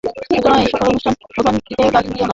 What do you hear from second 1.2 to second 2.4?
ও পুরাণাদিকে গালি দিও না।